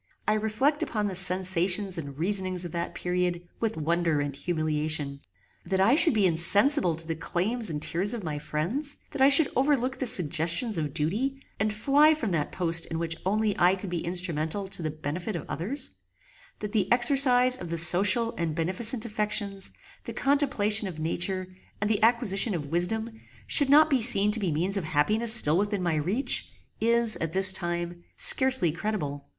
I 0.27 0.33
reflect 0.33 0.81
upon 0.81 1.05
the 1.05 1.13
sensations 1.13 1.99
and 1.99 2.17
reasonings 2.17 2.65
of 2.65 2.71
that 2.71 2.95
period 2.95 3.47
with 3.59 3.77
wonder 3.77 4.19
and 4.19 4.35
humiliation. 4.35 5.19
That 5.63 5.79
I 5.79 5.93
should 5.93 6.15
be 6.15 6.25
insensible 6.25 6.95
to 6.95 7.05
the 7.05 7.13
claims 7.13 7.69
and 7.69 7.79
tears 7.79 8.11
of 8.15 8.23
my 8.23 8.39
friends; 8.39 8.97
that 9.11 9.21
I 9.21 9.29
should 9.29 9.49
overlook 9.55 9.99
the 9.99 10.07
suggestions 10.07 10.79
of 10.79 10.91
duty, 10.95 11.39
and 11.59 11.71
fly 11.71 12.15
from 12.15 12.31
that 12.31 12.51
post 12.51 12.87
in 12.87 12.97
which 12.97 13.15
only 13.27 13.55
I 13.59 13.75
could 13.75 13.91
be 13.91 14.03
instrumental 14.03 14.67
to 14.69 14.81
the 14.81 14.89
benefit 14.89 15.35
of 15.35 15.47
others; 15.47 15.91
that 16.61 16.71
the 16.71 16.91
exercise 16.91 17.55
of 17.59 17.69
the 17.69 17.77
social 17.77 18.31
and 18.39 18.55
beneficent 18.55 19.05
affections, 19.05 19.71
the 20.05 20.13
contemplation 20.13 20.87
of 20.87 20.97
nature 20.99 21.47
and 21.79 21.87
the 21.87 22.01
acquisition 22.01 22.55
of 22.55 22.65
wisdom 22.65 23.21
should 23.45 23.69
not 23.69 23.87
be 23.87 24.01
seen 24.01 24.31
to 24.31 24.39
be 24.39 24.51
means 24.51 24.77
of 24.77 24.83
happiness 24.83 25.31
still 25.31 25.59
within 25.59 25.83
my 25.83 25.93
reach, 25.93 26.49
is, 26.79 27.17
at 27.17 27.33
this 27.33 27.51
time, 27.51 28.03
scarcely 28.17 28.71
credible. 28.71 29.27